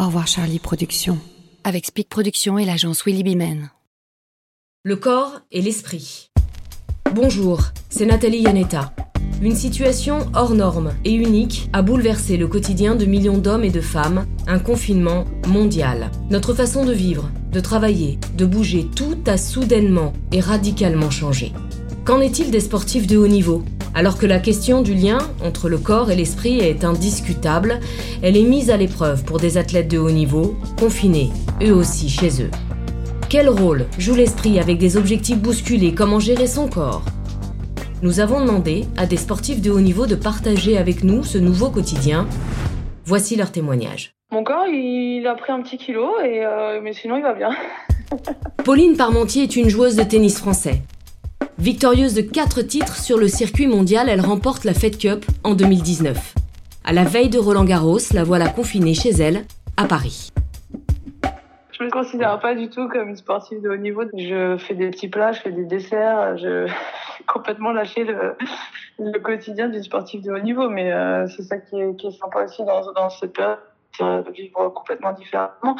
[0.00, 1.18] Au revoir Charlie Productions.
[1.64, 3.72] Avec Speak Productions et l'agence Willy Bimen.
[4.84, 6.30] Le corps et l'esprit.
[7.12, 8.94] Bonjour, c'est Nathalie Yanetta.
[9.42, 13.80] Une situation hors norme et unique a bouleversé le quotidien de millions d'hommes et de
[13.80, 16.12] femmes, un confinement mondial.
[16.30, 21.52] Notre façon de vivre, de travailler, de bouger, tout a soudainement et radicalement changé.
[22.04, 23.64] Qu'en est-il des sportifs de haut niveau?
[23.98, 27.80] Alors que la question du lien entre le corps et l'esprit est indiscutable,
[28.22, 31.30] elle est mise à l'épreuve pour des athlètes de haut niveau, confinés,
[31.60, 32.50] eux aussi chez eux.
[33.28, 35.96] Quel rôle joue l'esprit avec des objectifs bousculés?
[35.96, 37.02] Comment gérer son corps?
[38.00, 41.68] Nous avons demandé à des sportifs de haut niveau de partager avec nous ce nouveau
[41.68, 42.28] quotidien.
[43.04, 44.12] Voici leur témoignage.
[44.30, 47.50] Mon corps, il a pris un petit kilo, et euh, mais sinon il va bien.
[48.64, 50.82] Pauline Parmentier est une joueuse de tennis français.
[51.58, 56.34] Victorieuse de 4 titres sur le circuit mondial, elle remporte la Fed Cup en 2019.
[56.84, 59.44] À la veille de Roland Garros, la voilà confinée chez elle,
[59.76, 60.30] à Paris.
[61.72, 64.04] Je me considère pas du tout comme une sportive de haut niveau.
[64.16, 66.68] Je fais des petits plats, je fais des desserts, je
[67.26, 70.68] complètement lâché le, quotidien d'une sportive de haut niveau.
[70.68, 73.58] Mais euh, c'est ça qui est, qui est, sympa aussi dans, dans cette période,
[73.98, 75.76] de vivre complètement différemment.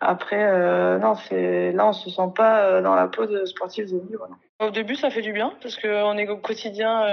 [0.00, 3.86] Après, euh, non, c'est là on se sent pas euh, dans la peau de sportive
[3.90, 4.00] de.
[4.60, 7.04] Au début, ça fait du bien parce qu'on est au quotidien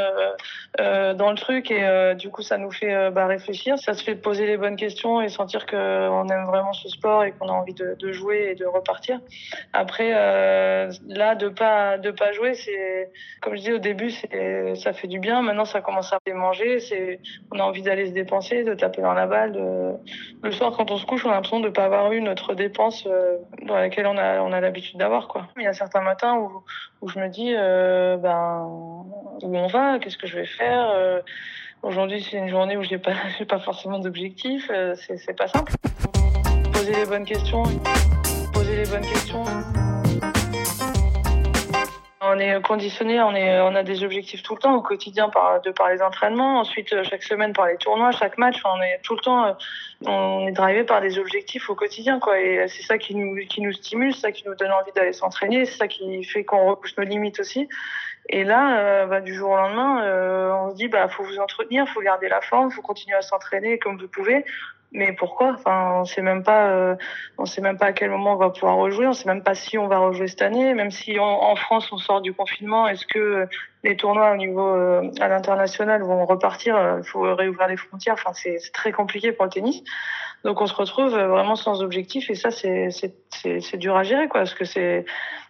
[0.80, 3.78] euh, dans le truc et du coup, ça nous fait bah, réfléchir.
[3.78, 7.33] Ça se fait poser les bonnes questions et sentir qu'on aime vraiment ce sport et
[7.33, 9.19] qu'on a envie de, jouer et de repartir.
[9.73, 15.08] Après, là, de pas de pas jouer, c'est comme je dis au début, ça fait
[15.08, 15.44] du bien.
[15.44, 16.80] Maintenant, ça commence à manger.
[16.80, 17.19] C'est
[17.52, 20.00] on a envie d'aller se dépenser, de taper dans la balle.
[20.41, 22.74] Le soir, quand on se couche, on a l'impression de pas avoir eu notre dépense
[23.05, 25.47] euh, dans laquelle on a on a l'habitude d'avoir quoi.
[25.57, 26.63] Il y a certains matins où
[27.01, 30.89] où je me dis euh, ben où on va, qu'est-ce que je vais faire.
[30.91, 31.21] Euh,
[31.83, 34.71] Aujourd'hui, c'est une journée où j'ai pas j'ai pas forcément d'objectif.
[34.95, 35.73] C'est c'est pas simple.
[36.73, 37.63] Poser les bonnes questions.
[38.53, 39.43] Poser les bonnes questions.
[42.36, 45.90] On est conditionné, on, a des objectifs tout le temps au quotidien par, de par
[45.90, 49.56] les entraînements, ensuite chaque semaine par les tournois, chaque match, on est tout le temps,
[50.06, 52.19] on est drivé par des objectifs au quotidien.
[52.38, 55.13] Et c'est ça qui nous, qui nous stimule, c'est ça qui nous donne envie d'aller
[55.13, 57.69] s'entraîner, c'est ça qui fait qu'on repousse nos limites aussi.
[58.28, 61.38] Et là, euh, bah, du jour au lendemain, euh, on se dit, bah, faut vous
[61.38, 64.44] entretenir, faut garder la forme, faut continuer à s'entraîner comme vous pouvez.
[64.91, 65.53] Mais pourquoi?
[65.53, 66.96] Enfin, on sait même pas, euh,
[67.38, 69.07] on sait même pas à quel moment on va pouvoir rejouer.
[69.07, 70.73] On sait même pas si on va rejouer cette année.
[70.73, 73.47] Même si en, France on sort du confinement, est-ce que
[73.84, 76.78] les tournois au niveau euh, à l'international vont repartir?
[76.97, 78.13] Il faut réouvrir les frontières.
[78.13, 79.84] Enfin, c'est très compliqué pour le tennis.
[80.45, 84.41] Donc on se retrouve vraiment sans objectif et ça c'est c'est dur à gérer quoi
[84.41, 85.03] parce que c'est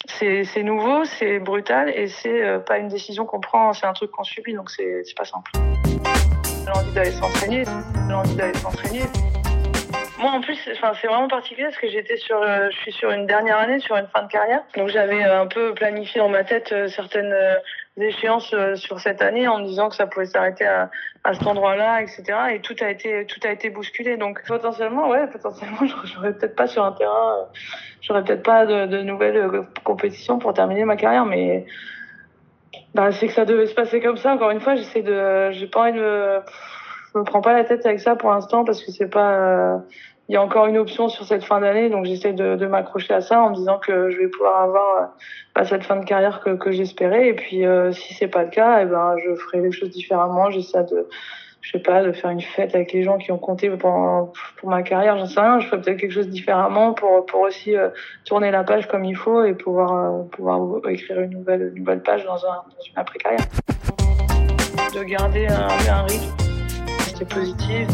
[0.07, 4.11] c'est nouveau, c'est brutal et c'est euh, pas une décision qu'on prend, c'est un truc
[4.11, 5.51] qu'on subit donc c'est c'est pas simple.
[6.67, 7.63] L'envie d'aller s'entraîner,
[8.09, 9.03] l'envie d'aller s'entraîner.
[10.19, 13.27] Moi, en plus, c'est vraiment particulier parce que j'étais sur, euh, je suis sur une
[13.27, 14.63] dernière année, sur une fin de carrière.
[14.75, 17.35] Donc, j'avais euh, un peu planifié dans ma tête euh, certaines
[17.97, 20.89] échéances sur cette année en me disant que ça pouvait s'arrêter à,
[21.23, 22.23] à cet endroit-là, etc.
[22.53, 24.17] Et tout a été, tout a été bousculé.
[24.17, 27.45] Donc, potentiellement, ouais, potentiellement, j'aurais peut-être pas sur un terrain,
[28.01, 29.49] j'aurais peut-être pas de, de nouvelles
[29.83, 31.65] compétitions pour terminer ma carrière, mais
[32.95, 34.33] bah, c'est que ça devait se passer comme ça.
[34.33, 36.39] Encore une fois, j'essaie de, j'ai pas envie de,
[37.13, 39.77] je me prends pas la tête avec ça pour l'instant parce que c'est pas, euh,
[40.29, 43.13] il y a encore une option sur cette fin d'année, donc j'essaie de, de m'accrocher
[43.13, 45.05] à ça en me disant que je vais pouvoir avoir euh,
[45.53, 47.27] bah, cette fin de carrière que, que j'espérais.
[47.27, 50.49] Et puis, euh, si c'est pas le cas, eh ben, je ferai les choses différemment.
[50.49, 51.09] J'essaie de,
[51.65, 54.31] je sais pas, de faire une fête avec les gens qui ont compté pour,
[54.63, 55.59] ma carrière, j'en sais rien.
[55.59, 57.89] Je ferai peut-être quelque chose différemment pour, pour aussi euh,
[58.23, 60.59] tourner la page comme il faut et pouvoir, euh, pouvoir
[60.89, 63.45] écrire une nouvelle, une nouvelle page dans, un, dans une après-carrière.
[64.93, 66.35] De garder un, rythme,
[66.99, 67.87] rester positif.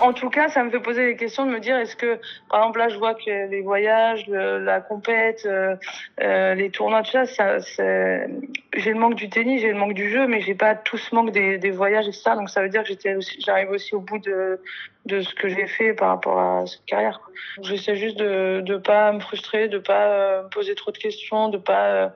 [0.00, 2.60] En tout cas, ça me fait poser les questions de me dire est-ce que, par
[2.60, 5.74] exemple, là, je vois que les voyages, la compète, euh,
[6.20, 10.08] euh, les tournois, tout ça, ça j'ai le manque du tennis, j'ai le manque du
[10.10, 12.36] jeu, mais j'ai pas tout ce manque des, des voyages et ça.
[12.36, 12.92] Donc ça veut dire que
[13.40, 14.60] j'arrive aussi au bout de
[15.06, 17.20] de ce que j'ai fait par rapport à cette carrière.
[17.62, 21.48] J'essaie juste de de pas me frustrer, de pas euh, me poser trop de questions,
[21.48, 22.08] de pas euh,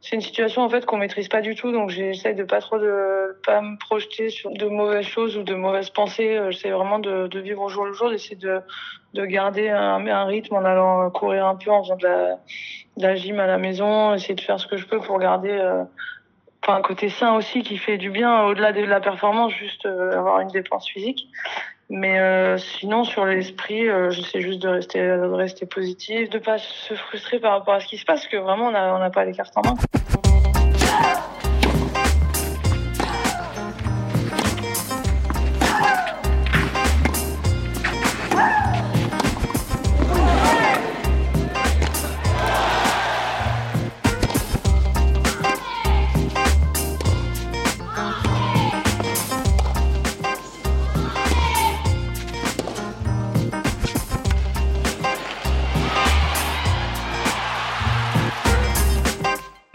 [0.00, 2.78] c'est une situation en fait qu'on maîtrise pas du tout, donc j'essaie de pas trop
[2.78, 6.40] de pas me projeter sur de mauvaises choses ou de mauvaises pensées.
[6.50, 8.60] J'essaie vraiment de, vivre au jour le jour, d'essayer de
[9.14, 12.06] de garder un, rythme en allant courir un peu, en faisant de
[12.96, 15.84] la, gym à la maison, essayer de faire ce que je peux pour garder euh,
[16.66, 20.40] un côté sain aussi qui fait du bien au-delà de la performance, juste euh, avoir
[20.40, 21.28] une dépense physique.
[21.90, 26.58] Mais euh, sinon, sur l'esprit, euh, j'essaie juste de rester, de rester positif, de pas
[26.58, 29.00] se frustrer par rapport à ce qui se passe, parce que vraiment, on n'a on
[29.00, 29.74] a pas les cartes en main.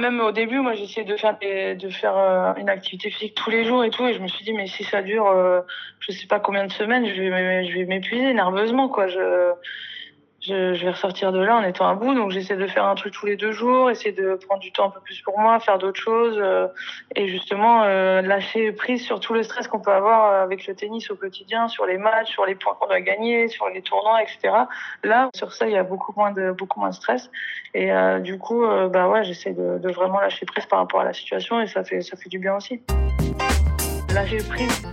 [0.04, 3.64] Même au début, moi, j'essayais de faire de faire euh, une activité physique tous les
[3.64, 5.62] jours et tout, et je me suis dit, mais si ça dure, euh,
[6.02, 9.08] je sais pas combien de semaines, je vais, je vais m'épuiser nerveusement, quoi.
[10.46, 12.14] Je, vais ressortir de là en étant à bout.
[12.14, 14.88] Donc j'essaie de faire un truc tous les deux jours, essayer de prendre du temps
[14.88, 16.68] un peu plus pour moi, faire d'autres choses euh,
[17.16, 21.10] et justement euh, lâcher prise sur tout le stress qu'on peut avoir avec le tennis
[21.12, 24.54] au quotidien, sur les matchs, sur les points qu'on doit gagner, sur les tournois, etc.
[25.04, 27.30] Là, sur ça, il y a beaucoup moins de beaucoup moins de stress
[27.74, 31.02] et euh, du coup, euh, bah ouais, j'essaie de, de vraiment lâcher prise par rapport
[31.02, 32.82] à la situation et ça fait ça fait du bien aussi.
[34.14, 34.84] Lâcher prise.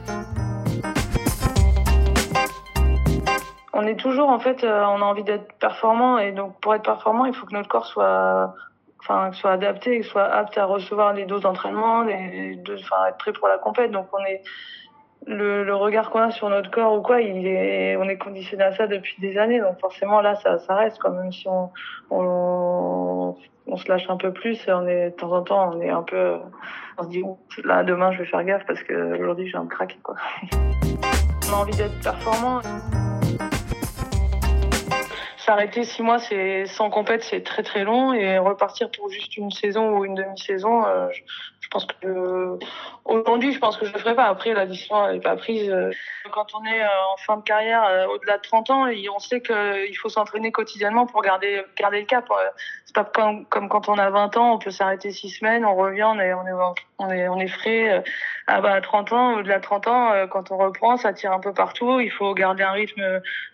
[3.81, 6.83] On est toujours en fait, euh, on a envie d'être performant et donc pour être
[6.83, 8.55] performant, il faut que notre corps soit,
[9.01, 13.57] enfin, soit adapté, soit apte à recevoir les doses d'entraînement, les, être prêt pour la
[13.57, 13.91] compète.
[13.91, 14.43] Donc on est
[15.27, 19.17] le, regard qu'on a sur notre corps ou quoi, on est conditionné à ça depuis
[19.19, 19.61] des années.
[19.61, 21.71] Donc forcément là, ça, reste quand même si on,
[23.77, 26.37] se lâche un peu plus on est de temps en temps, on est un peu,
[26.99, 27.23] on se dit
[27.65, 30.17] là demain je vais faire gaffe parce que aujourd'hui j'ai un craquer quoi.
[31.49, 32.61] on a envie d'être performant
[35.51, 38.13] s'arrêter six mois, c'est sans compète, c'est très très long.
[38.13, 41.09] Et repartir pour juste une saison ou une demi-saison, euh,
[41.71, 42.59] pense que
[43.05, 44.25] aujourd'hui, je pense que je le ferai pas.
[44.25, 45.73] Après, la décision n'est pas prise.
[46.33, 50.09] Quand on est en fin de carrière, au-delà de 30 ans, on sait qu'il faut
[50.09, 52.29] s'entraîner quotidiennement pour garder garder le cap.
[52.85, 55.77] C'est pas comme, comme quand on a 20 ans, on peut s'arrêter six semaines, on
[55.77, 58.03] revient, on est on est on est, on est frais.
[58.47, 61.41] Ah bah, à 30 ans, au-delà de 30 ans, quand on reprend, ça tire un
[61.41, 62.01] peu partout.
[62.01, 63.03] Il faut garder un rythme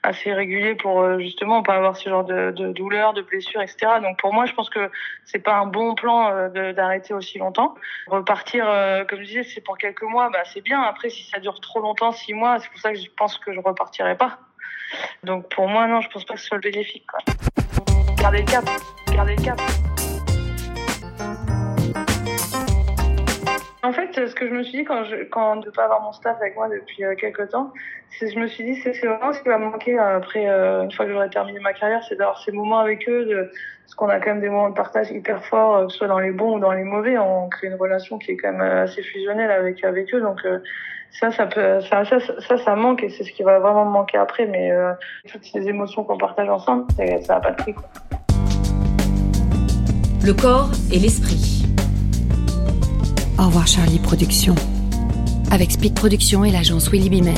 [0.03, 4.01] assez régulier pour justement pas avoir ce genre de, de douleurs, de blessures, etc.
[4.03, 4.91] Donc pour moi, je pense que
[5.25, 7.75] c'est pas un bon plan d'arrêter aussi longtemps.
[8.07, 8.65] Repartir,
[9.09, 10.81] comme je disais, c'est pour quelques mois, bah c'est bien.
[10.83, 13.53] Après, si ça dure trop longtemps, six mois, c'est pour ça que je pense que
[13.53, 14.39] je repartirai pas.
[15.25, 17.07] Donc pour moi, non, je pense pas que ce soit bénéfique.
[17.07, 17.19] Quoi.
[18.17, 18.65] Gardez le cap,
[19.13, 19.61] gardez le cap.
[24.17, 26.37] Fait, ce que je me suis dit quand, je, quand de pas avoir mon staff
[26.41, 27.73] avec moi depuis euh, quelques temps,
[28.19, 31.07] c'est je me suis dit c'est vraiment ce qui va manquer après euh, une fois
[31.07, 33.51] que j'aurai terminé ma carrière, c'est d'avoir ces moments avec eux,
[33.87, 36.09] parce qu'on a quand même des moments de partage hyper forts, euh, que ce soit
[36.09, 38.61] dans les bons ou dans les mauvais, on crée une relation qui est quand même
[38.61, 40.59] assez fusionnelle avec avec eux, donc euh,
[41.11, 43.93] ça ça peut ça ça ça, ça manque et c'est ce qui va vraiment me
[43.93, 44.93] manquer après, mais euh,
[45.31, 46.87] toutes ces émotions qu'on partage ensemble,
[47.23, 47.75] ça n'a pas de prix.
[50.25, 51.56] Le corps et l'esprit.
[53.39, 54.55] Au revoir Charlie Productions.
[55.51, 57.35] Avec Speed Productions et l'agence Willy Bimen.